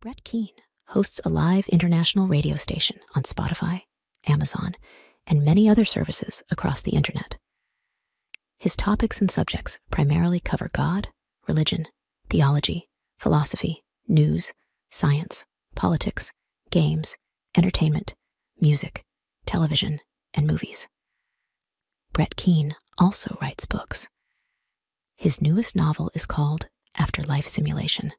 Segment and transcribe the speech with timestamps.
[0.00, 0.54] Brett Keane
[0.90, 3.82] hosts a live international radio station on Spotify,
[4.28, 4.74] Amazon,
[5.26, 7.36] and many other services across the internet.
[8.58, 11.08] His topics and subjects primarily cover God,
[11.48, 11.84] religion,
[12.30, 12.88] theology,
[13.18, 14.52] philosophy, news,
[14.88, 16.32] science, politics,
[16.70, 17.16] games,
[17.56, 18.14] entertainment,
[18.60, 19.04] music,
[19.46, 19.98] television,
[20.32, 20.86] and movies.
[22.12, 24.06] Brett Keane also writes books.
[25.16, 28.12] His newest novel is called Afterlife Simulation.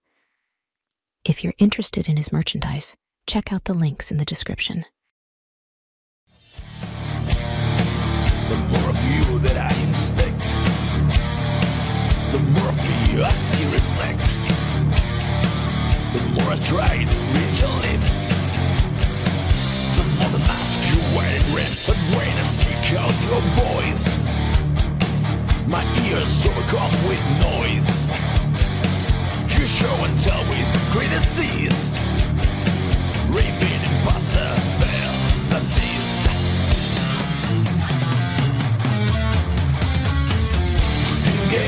[1.30, 2.96] If you're interested in his merchandise,
[3.28, 4.86] check out the links in the description.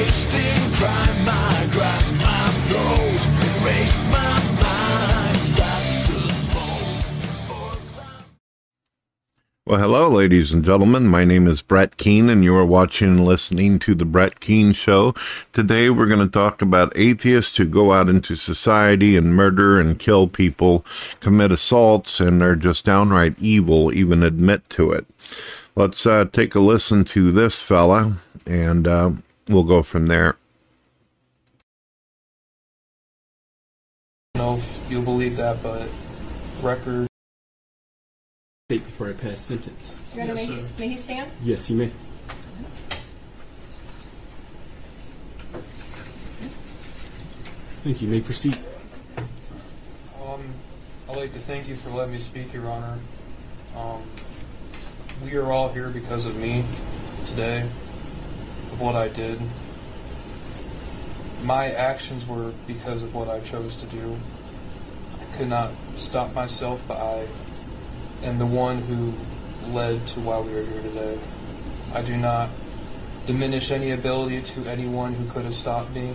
[0.01, 3.21] Crime, I grasp my throat.
[3.61, 5.41] Erased my mind,
[9.63, 11.05] Well, hello, ladies and gentlemen.
[11.05, 14.73] My name is Brett Keane, and you are watching and listening to The Brett Keane
[14.73, 15.13] Show.
[15.53, 19.99] Today, we're going to talk about atheists who go out into society and murder and
[19.99, 20.83] kill people,
[21.19, 25.05] commit assaults, and are just downright evil, even admit to it.
[25.75, 29.11] Let's uh, take a listen to this fella, and uh,
[29.53, 30.37] we'll go from there.
[34.35, 35.87] I don't know if you'll believe that, but
[36.61, 37.07] record
[38.69, 39.99] state before I pass sentence.
[40.15, 41.31] You're gonna make, you, may he stand?
[41.41, 41.91] Yes, you may.
[47.83, 48.07] Thank you.
[48.07, 48.57] You may proceed.
[50.23, 50.43] Um,
[51.09, 52.99] I'd like to thank you for letting me speak, Your Honor.
[53.75, 54.03] Um,
[55.23, 56.63] we are all here because of me
[57.25, 57.90] today, of
[58.81, 59.39] what I did.
[61.43, 64.17] My actions were because of what I chose to do.
[65.19, 67.27] I could not stop myself, but I
[68.23, 69.13] am the one who
[69.71, 71.19] led to why we are here today.
[71.93, 72.49] I do not
[73.27, 76.13] diminish any ability to anyone who could have stopped me,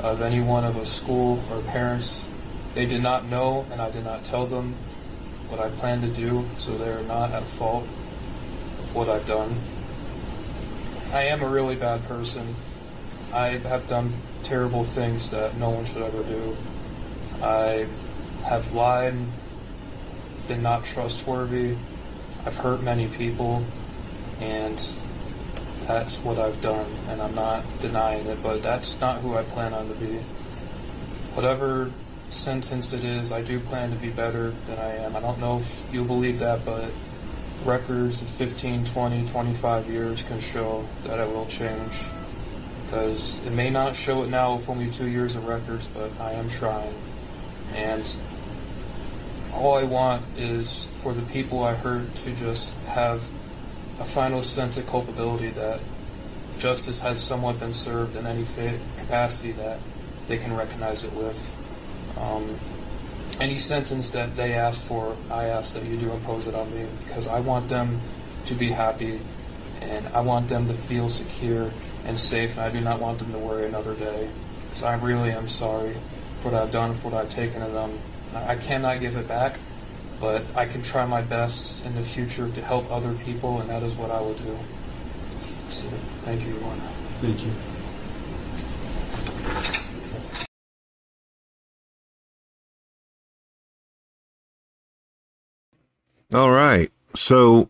[0.00, 2.24] of anyone of a school or parents.
[2.74, 4.74] They did not know, and I did not tell them
[5.48, 9.54] what I planned to do, so they are not at fault of what I've done.
[11.12, 12.54] I am a really bad person.
[13.34, 14.14] I have done
[14.44, 16.56] terrible things that no one should ever do.
[17.42, 17.86] I
[18.44, 19.14] have lied,
[20.48, 21.76] been not trustworthy.
[22.46, 23.62] I've hurt many people,
[24.40, 24.82] and
[25.86, 29.74] that's what I've done, and I'm not denying it, but that's not who I plan
[29.74, 30.16] on to be.
[31.34, 31.92] Whatever
[32.30, 35.14] sentence it is, I do plan to be better than I am.
[35.14, 36.90] I don't know if you'll believe that, but
[37.64, 41.92] records of 15, 20, 25 years can show that it will change.
[42.84, 46.32] Because it may not show it now with only two years of records, but I
[46.32, 46.94] am trying.
[47.74, 48.16] And
[49.54, 53.22] all I want is for the people I hurt to just have
[54.00, 55.80] a final sense of culpability that
[56.58, 58.44] justice has somewhat been served in any
[58.98, 59.78] capacity that
[60.26, 61.38] they can recognize it with.
[62.18, 62.58] Um,
[63.42, 66.86] any sentence that they ask for, I ask that you do impose it on me
[67.04, 68.00] because I want them
[68.44, 69.20] to be happy
[69.80, 71.72] and I want them to feel secure
[72.06, 74.30] and safe and I do not want them to worry another day.
[74.68, 75.94] Because I really am sorry
[76.40, 77.98] for what I've done, for what I've taken of them.
[78.32, 79.58] I cannot give it back,
[80.20, 83.82] but I can try my best in the future to help other people and that
[83.82, 84.56] is what I will do.
[85.68, 85.88] So,
[86.22, 86.70] thank you, Your
[87.20, 87.52] Thank you.
[96.34, 96.90] All right.
[97.14, 97.68] So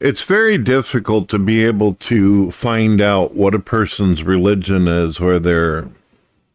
[0.00, 5.38] it's very difficult to be able to find out what a person's religion is or
[5.38, 5.88] their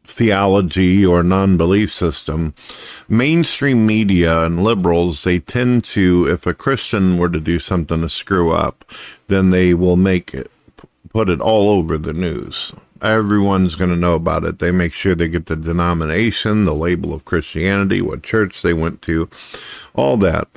[0.04, 2.54] theology or non belief system.
[3.08, 8.10] Mainstream media and liberals, they tend to, if a Christian were to do something to
[8.10, 8.86] screw up,
[9.28, 10.52] then they will make it,
[11.10, 12.74] put it all over the news.
[13.02, 14.60] Everyone's going to know about it.
[14.60, 19.02] They make sure they get the denomination, the label of Christianity, what church they went
[19.04, 19.30] to,
[19.94, 20.50] all that.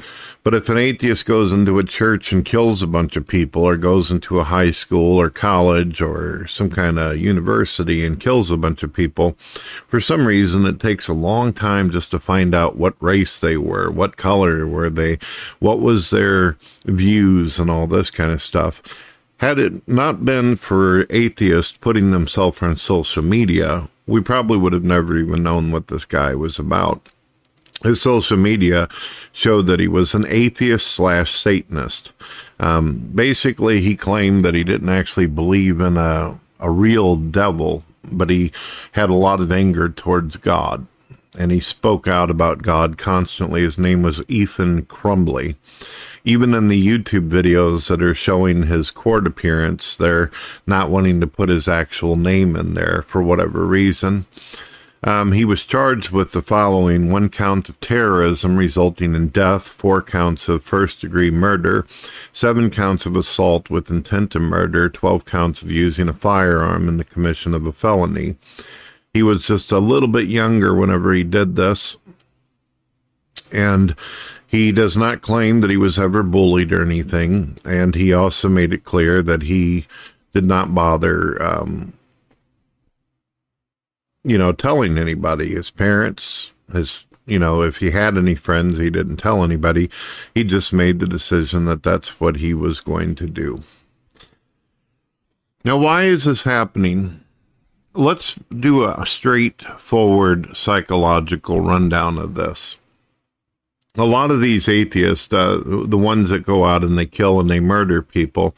[0.44, 3.76] But if an atheist goes into a church and kills a bunch of people, or
[3.76, 8.56] goes into a high school or college or some kind of university and kills a
[8.56, 9.36] bunch of people,
[9.86, 13.56] for some reason it takes a long time just to find out what race they
[13.56, 15.18] were, what color were they,
[15.60, 16.56] what was their
[16.86, 18.82] views, and all this kind of stuff.
[19.36, 24.84] Had it not been for atheists putting themselves on social media, we probably would have
[24.84, 27.08] never even known what this guy was about.
[27.84, 28.88] His social media
[29.32, 32.12] showed that he was an atheist slash Satanist.
[32.60, 38.30] Um, basically, he claimed that he didn't actually believe in a, a real devil, but
[38.30, 38.52] he
[38.92, 40.86] had a lot of anger towards God.
[41.38, 43.62] And he spoke out about God constantly.
[43.62, 45.56] His name was Ethan Crumbley.
[46.24, 50.30] Even in the YouTube videos that are showing his court appearance, they're
[50.66, 54.26] not wanting to put his actual name in there for whatever reason.
[55.04, 60.00] Um, he was charged with the following one count of terrorism resulting in death, four
[60.00, 61.86] counts of first degree murder,
[62.32, 66.98] seven counts of assault with intent to murder, 12 counts of using a firearm in
[66.98, 68.36] the commission of a felony.
[69.12, 71.96] He was just a little bit younger whenever he did this.
[73.50, 73.96] And
[74.46, 77.58] he does not claim that he was ever bullied or anything.
[77.64, 79.86] And he also made it clear that he
[80.32, 81.92] did not bother um,
[84.24, 85.50] you know, telling anybody.
[85.50, 89.90] His parents, his, you know, if he had any friends, he didn't tell anybody.
[90.34, 93.62] He just made the decision that that's what he was going to do.
[95.64, 97.20] Now, why is this happening?
[97.94, 102.78] Let's do a straightforward psychological rundown of this.
[103.96, 107.50] A lot of these atheists, uh, the ones that go out and they kill and
[107.50, 108.54] they murder people,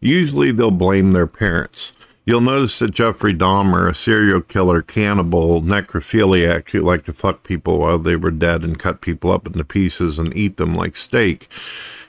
[0.00, 1.92] usually they'll blame their parents.
[2.26, 7.78] You'll notice that Jeffrey Dahmer, a serial killer, cannibal, necrophiliac who liked to fuck people
[7.78, 11.48] while they were dead and cut people up into pieces and eat them like steak,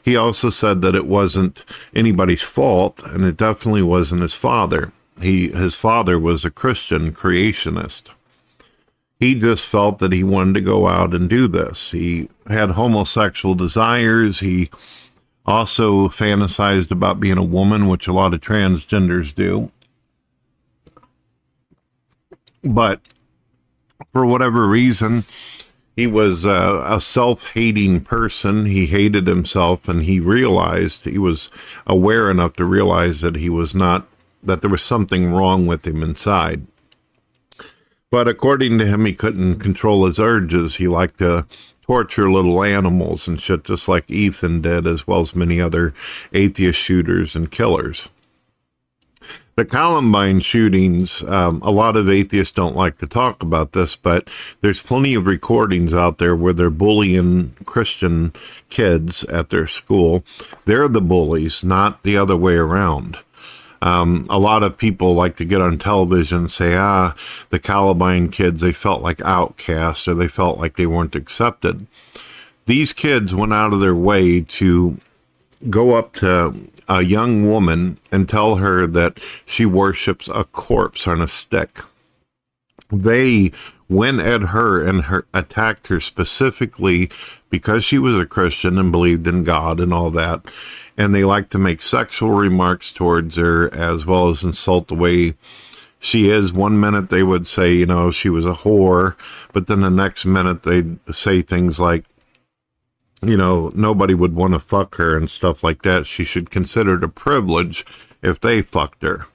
[0.03, 1.63] he also said that it wasn't
[1.95, 4.91] anybody's fault, and it definitely wasn't his father.
[5.21, 8.09] He his father was a Christian creationist.
[9.19, 11.91] He just felt that he wanted to go out and do this.
[11.91, 14.39] He had homosexual desires.
[14.39, 14.71] He
[15.45, 19.71] also fantasized about being a woman, which a lot of transgenders do.
[22.63, 23.01] But
[24.11, 25.25] for whatever reason,
[25.95, 28.65] he was uh, a, a self hating person.
[28.65, 31.49] He hated himself and he realized he was
[31.85, 34.07] aware enough to realize that he was not,
[34.43, 36.65] that there was something wrong with him inside.
[38.09, 40.75] But according to him, he couldn't control his urges.
[40.75, 41.45] He liked to
[41.81, 45.93] torture little animals and shit, just like Ethan did, as well as many other
[46.33, 48.09] atheist shooters and killers
[49.55, 54.29] the Columbine shootings, um, a lot of atheists don't like to talk about this, but
[54.61, 58.33] there's plenty of recordings out there where they're bullying Christian
[58.69, 60.23] kids at their school.
[60.65, 63.17] They're the bullies, not the other way around.
[63.81, 67.15] Um, a lot of people like to get on television and say, ah,
[67.49, 71.87] the Columbine kids, they felt like outcasts or they felt like they weren't accepted.
[72.67, 74.99] These kids went out of their way to
[75.69, 81.21] go up to a young woman and tell her that she worships a corpse on
[81.21, 81.81] a stick.
[82.89, 83.51] They
[83.87, 87.09] went at her and her, attacked her specifically
[87.49, 90.45] because she was a Christian and believed in God and all that.
[90.97, 95.35] And they like to make sexual remarks towards her as well as insult the way
[95.99, 96.51] she is.
[96.51, 99.15] One minute they would say, you know, she was a whore,
[99.53, 102.05] but then the next minute they'd say things like,
[103.21, 106.05] you know, nobody would want to fuck her and stuff like that.
[106.07, 107.85] She should consider it a privilege
[108.21, 109.25] if they fucked her.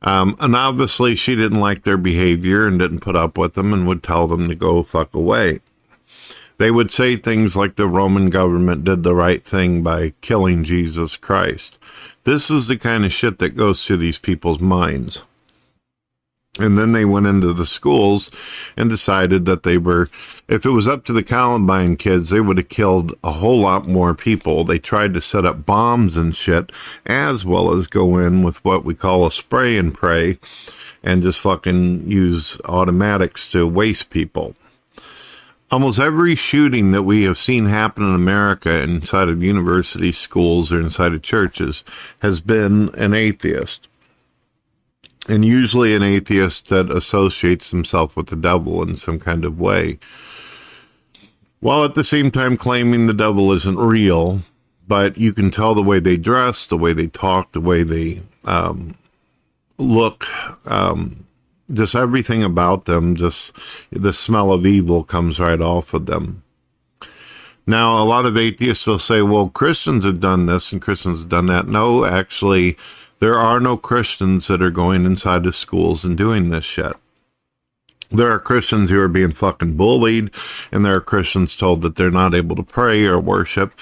[0.00, 3.86] Um, and obviously, she didn't like their behavior and didn't put up with them and
[3.86, 5.60] would tell them to go fuck away.
[6.58, 11.16] They would say things like the Roman government did the right thing by killing Jesus
[11.16, 11.78] Christ.
[12.24, 15.22] This is the kind of shit that goes through these people's minds.
[16.58, 18.30] And then they went into the schools
[18.76, 20.08] and decided that they were,
[20.48, 23.86] if it was up to the Columbine kids, they would have killed a whole lot
[23.86, 24.64] more people.
[24.64, 26.72] They tried to set up bombs and shit,
[27.06, 30.38] as well as go in with what we call a spray and pray
[31.02, 34.56] and just fucking use automatics to waste people.
[35.70, 40.80] Almost every shooting that we have seen happen in America inside of university schools or
[40.80, 41.84] inside of churches
[42.20, 43.88] has been an atheist
[45.28, 49.98] and usually an atheist that associates himself with the devil in some kind of way,
[51.60, 54.40] while at the same time claiming the devil isn't real.
[54.86, 58.22] But you can tell the way they dress, the way they talk, the way they
[58.46, 58.94] um,
[59.76, 60.26] look,
[60.66, 61.26] um,
[61.72, 63.52] just everything about them, just
[63.92, 66.42] the smell of evil comes right off of them.
[67.66, 71.28] Now, a lot of atheists will say, well, Christians have done this and Christians have
[71.28, 71.68] done that.
[71.68, 72.78] No, actually,
[73.18, 76.94] there are no Christians that are going inside of schools and doing this shit.
[78.10, 80.30] There are Christians who are being fucking bullied,
[80.72, 83.74] and there are Christians told that they're not able to pray or worship,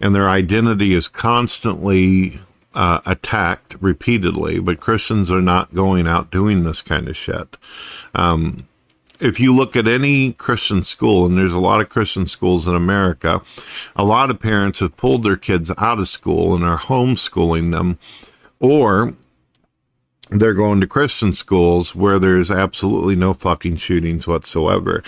[0.00, 2.40] and their identity is constantly
[2.74, 4.58] uh, attacked repeatedly.
[4.58, 7.58] But Christians are not going out doing this kind of shit.
[8.14, 8.66] Um,
[9.20, 12.74] if you look at any Christian school, and there's a lot of Christian schools in
[12.74, 13.42] America,
[13.96, 17.98] a lot of parents have pulled their kids out of school and are homeschooling them,
[18.64, 19.14] or
[20.30, 25.02] they're going to Christian schools where there's absolutely no fucking shootings whatsoever.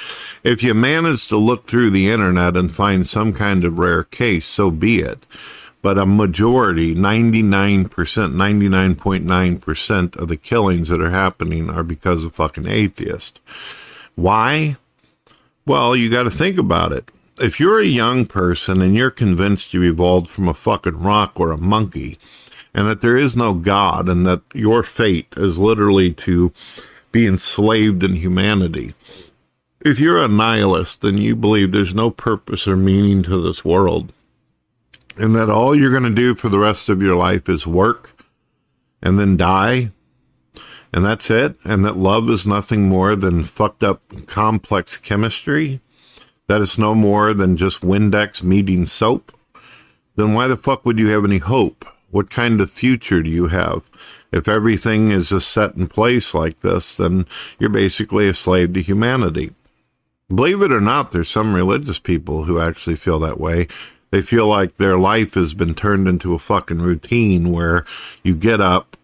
[0.45, 4.47] If you manage to look through the internet and find some kind of rare case,
[4.47, 5.25] so be it.
[5.81, 12.67] But a majority, 99%, 99.9% of the killings that are happening are because of fucking
[12.67, 13.41] atheists.
[14.17, 14.77] Why?
[15.65, 17.11] Well, you got to think about it.
[17.39, 21.53] If you're a young person and you're convinced you evolved from a fucking rock or
[21.53, 22.19] a monkey,
[22.77, 26.53] and that there is no God, and that your fate is literally to
[27.11, 28.93] be enslaved in humanity.
[29.81, 34.13] If you're a nihilist and you believe there's no purpose or meaning to this world,
[35.17, 38.13] and that all you're going to do for the rest of your life is work
[39.03, 39.91] and then die,
[40.93, 45.81] and that's it, and that love is nothing more than fucked up complex chemistry,
[46.47, 49.33] that it's no more than just Windex meeting soap,
[50.17, 51.87] then why the fuck would you have any hope?
[52.11, 53.89] What kind of future do you have?
[54.33, 57.27] If everything is just set in place like this, then
[57.59, 59.53] you're basically a slave to humanity.
[60.29, 63.69] Believe it or not, there's some religious people who actually feel that way.
[64.11, 67.85] They feel like their life has been turned into a fucking routine where
[68.23, 68.97] you get up,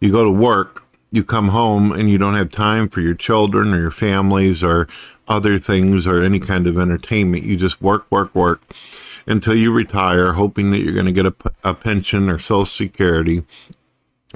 [0.00, 3.74] you go to work, you come home, and you don't have time for your children
[3.74, 4.88] or your families or
[5.26, 7.44] other things or any kind of entertainment.
[7.44, 8.62] You just work, work, work
[9.30, 11.34] until you retire, hoping that you're going to get a,
[11.64, 13.44] a pension or Social Security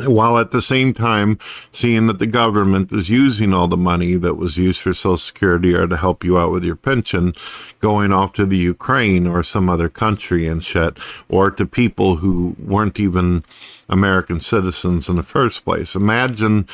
[0.07, 1.39] while at the same time
[1.71, 5.73] seeing that the government is using all the money that was used for Social Security
[5.73, 7.33] or to help you out with your pension
[7.79, 10.99] going off to the Ukraine or some other country and shit,
[11.29, 13.45] or to people who weren't even
[13.89, 15.95] American citizens in the first place.
[15.95, 16.67] Imagine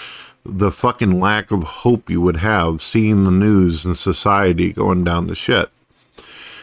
[0.43, 5.27] the fucking lack of hope you would have seeing the news and society going down
[5.27, 5.71] the shit.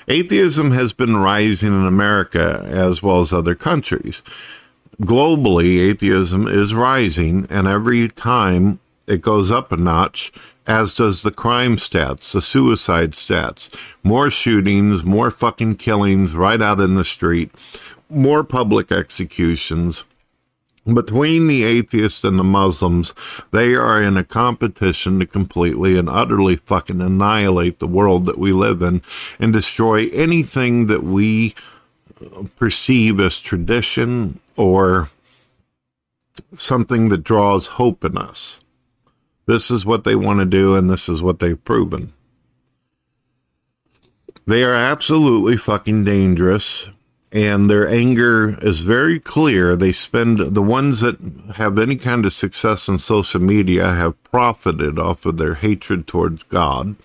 [0.09, 4.23] Atheism has been rising in America as well as other countries.
[5.01, 10.31] Globally, atheism is rising, and every time it goes up a notch,
[10.65, 13.69] as does the crime stats, the suicide stats.
[14.01, 17.51] More shootings, more fucking killings right out in the street,
[18.09, 20.05] more public executions
[20.95, 23.13] between the atheists and the Muslims,
[23.51, 28.51] they are in a competition to completely and utterly fucking annihilate the world that we
[28.51, 29.01] live in
[29.39, 31.53] and destroy anything that we
[32.55, 35.09] perceive as tradition or
[36.53, 38.59] something that draws hope in us.
[39.45, 42.13] This is what they want to do, and this is what they've proven.
[44.45, 46.89] They are absolutely fucking dangerous
[47.31, 49.75] and their anger is very clear.
[49.75, 51.17] They spend the ones that
[51.55, 56.43] have any kind of success in social media have profited off of their hatred towards
[56.43, 56.95] God.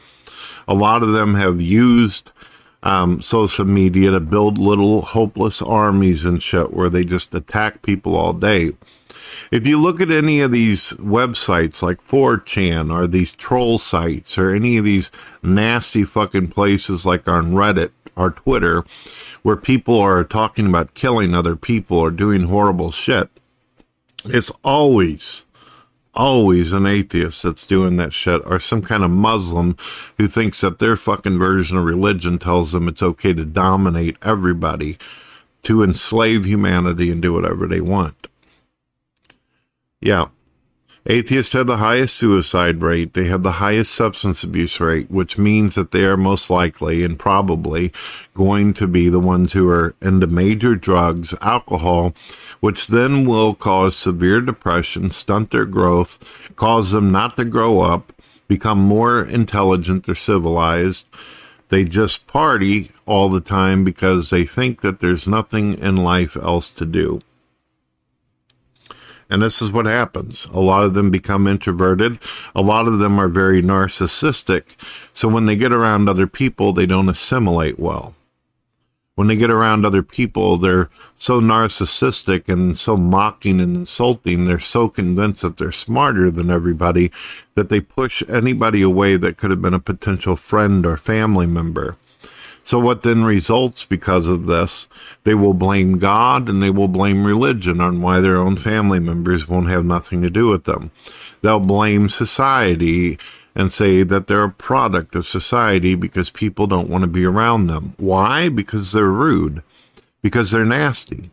[0.69, 2.31] A lot of them have used
[2.85, 8.17] um, social media to build little hopeless armies and shit where they just attack people
[8.17, 8.73] all day.
[9.51, 14.51] If you look at any of these websites like 4chan or these troll sites or
[14.51, 15.11] any of these
[15.43, 18.85] nasty fucking places like on Reddit or Twitter,
[19.43, 23.29] where people are talking about killing other people or doing horrible shit,
[24.25, 25.45] it's always,
[26.15, 29.77] always an atheist that's doing that shit or some kind of Muslim
[30.17, 34.97] who thinks that their fucking version of religion tells them it's okay to dominate everybody,
[35.63, 38.29] to enslave humanity and do whatever they want.
[40.01, 40.27] Yeah,
[41.07, 43.15] Atheists have the highest suicide rate.
[43.15, 47.19] They have the highest substance abuse rate, which means that they are most likely and
[47.19, 47.93] probably
[48.35, 52.15] going to be the ones who are into major drugs, alcohol,
[52.61, 58.13] which then will cause severe depression, stunt their growth, cause them not to grow up,
[58.47, 61.05] become more intelligent or civilized.
[61.69, 66.73] They just party all the time because they think that there's nothing in life else
[66.75, 67.23] to do.
[69.31, 70.47] And this is what happens.
[70.47, 72.19] A lot of them become introverted.
[72.55, 74.77] A lot of them are very narcissistic.
[75.15, 78.15] So when they get around other people, they don't assimilate well.
[79.15, 84.47] When they get around other people, they're so narcissistic and so mocking and insulting.
[84.47, 87.13] They're so convinced that they're smarter than everybody
[87.55, 91.97] that they push anybody away that could have been a potential friend or family member.
[92.65, 94.89] So, what then results because of this?
[95.25, 99.49] They will blame God and they will blame religion on why their own family members
[99.49, 100.91] won't have nothing to do with them.
[101.43, 103.19] They'll blame society
[103.55, 107.67] and say that they're a product of society because people don't want to be around
[107.67, 107.95] them.
[107.99, 108.49] Why?
[108.49, 109.63] Because they're rude,
[110.23, 111.31] because they're nasty.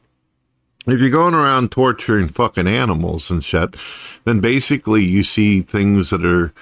[0.88, 3.76] If you're going around torturing fucking animals and shit,
[4.26, 6.54] then basically you see things that are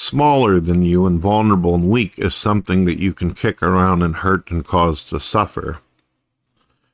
[0.00, 4.16] smaller than you and vulnerable and weak is something that you can kick around and
[4.16, 5.78] hurt and cause to suffer.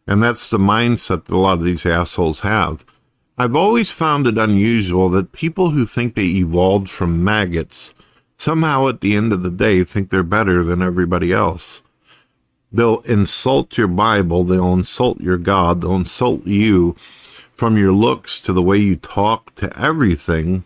[0.08, 2.84] And that's the mindset that a lot of these assholes have.
[3.38, 7.94] I've always found it unusual that people who think they evolved from maggots
[8.36, 11.82] somehow at the end of the day think they're better than everybody else.
[12.72, 16.94] They'll insult your Bible, they'll insult your God, they'll insult you
[17.52, 20.64] from your looks to the way you talk to everything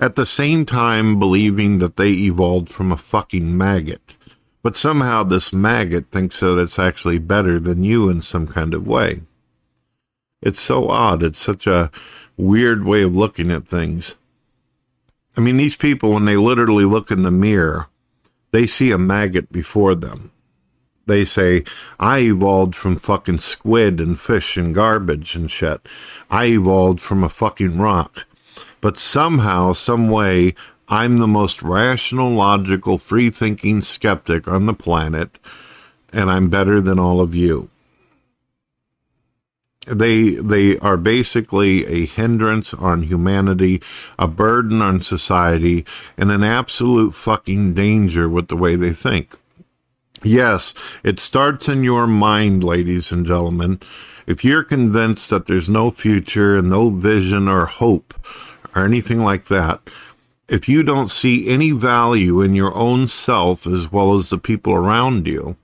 [0.00, 4.14] at the same time believing that they evolved from a fucking maggot.
[4.62, 8.86] But somehow this maggot thinks that it's actually better than you in some kind of
[8.86, 9.22] way.
[10.42, 11.22] It's so odd.
[11.22, 11.90] It's such a
[12.36, 14.14] weird way of looking at things.
[15.36, 17.86] I mean, these people, when they literally look in the mirror,
[18.50, 20.32] they see a maggot before them.
[21.06, 21.64] They say,
[21.98, 25.80] I evolved from fucking squid and fish and garbage and shit.
[26.30, 28.26] I evolved from a fucking rock
[28.80, 30.54] but somehow, some way,
[30.88, 35.38] I'm the most rational, logical, free thinking skeptic on the planet,
[36.12, 37.68] and I'm better than all of you.
[39.86, 43.82] They they are basically a hindrance on humanity,
[44.18, 45.86] a burden on society,
[46.16, 49.34] and an absolute fucking danger with the way they think.
[50.22, 50.74] Yes,
[51.04, 53.80] it starts in your mind, ladies and gentlemen.
[54.26, 58.12] If you're convinced that there's no future and no vision or hope,
[58.74, 59.80] or anything like that,
[60.48, 64.72] if you don't see any value in your own self as well as the people
[64.72, 65.56] around you,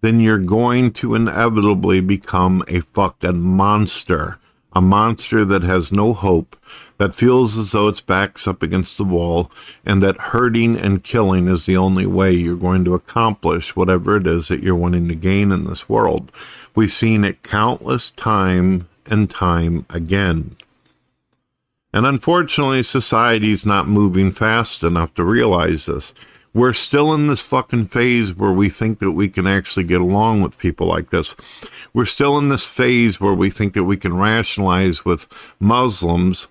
[0.00, 4.38] then you're going to inevitably become a fucking monster.
[4.72, 6.56] A monster that has no hope,
[6.98, 9.50] that feels as though its back's up against the wall,
[9.84, 14.28] and that hurting and killing is the only way you're going to accomplish whatever it
[14.28, 16.30] is that you're wanting to gain in this world.
[16.76, 20.56] We've seen it countless time and time again.
[21.92, 26.14] And unfortunately, society's not moving fast enough to realize this.
[26.52, 30.42] We're still in this fucking phase where we think that we can actually get along
[30.42, 31.34] with people like this.
[31.92, 35.28] We're still in this phase where we think that we can rationalize with
[35.60, 36.48] Muslims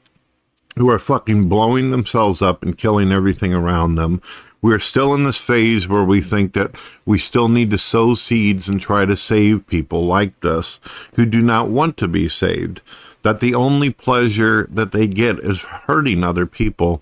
[0.77, 4.21] who are fucking blowing themselves up and killing everything around them.
[4.61, 6.75] We're still in this phase where we think that
[7.05, 10.79] we still need to sow seeds and try to save people like this
[11.15, 12.81] who do not want to be saved
[13.23, 17.01] that the only pleasure that they get is hurting other people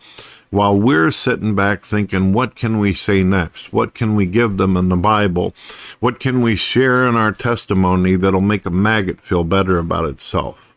[0.49, 3.73] while we're sitting back thinking, what can we say next?
[3.73, 5.53] What can we give them in the Bible?
[5.99, 10.75] What can we share in our testimony that'll make a maggot feel better about itself?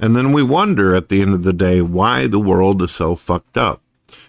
[0.00, 3.14] And then we wonder at the end of the day why the world is so
[3.14, 3.82] fucked up.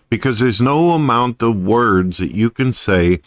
[0.09, 3.21] Because there's no amount of words that you can say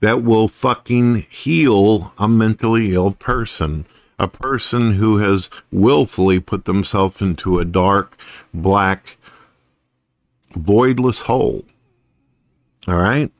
[0.00, 3.86] that will fucking heal a mentally ill person
[4.18, 8.16] a person who has willfully put themselves into a dark,
[8.52, 9.16] black,
[10.52, 11.64] voidless hole.
[12.86, 13.32] All right?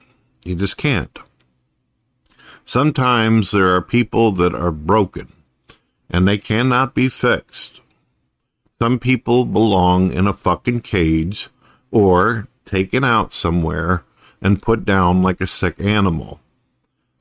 [0.45, 1.17] You just can't.
[2.65, 5.33] Sometimes there are people that are broken
[6.11, 7.81] and they cannot be fixed.
[8.79, 11.49] Some people belong in a fucking cage
[11.91, 14.05] or taken out somewhere
[14.41, 16.41] and put down like a sick animal.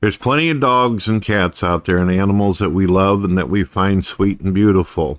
[0.04, 3.48] There's plenty of dogs and cats out there and animals that we love and that
[3.48, 5.18] we find sweet and beautiful.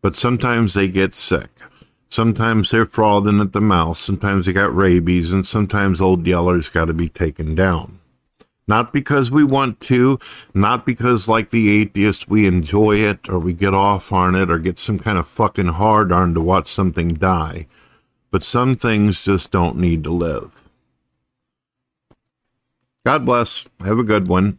[0.00, 1.50] But sometimes they get sick.
[2.08, 3.98] Sometimes they're frothing at the mouth.
[3.98, 5.30] Sometimes they got rabies.
[5.30, 8.00] And sometimes old Yeller's got to be taken down.
[8.66, 10.18] Not because we want to,
[10.54, 14.58] not because, like the atheist, we enjoy it or we get off on it or
[14.58, 17.66] get some kind of fucking hard on to watch something die.
[18.30, 20.63] But some things just don't need to live.
[23.04, 23.66] God bless.
[23.80, 24.58] Have a good one.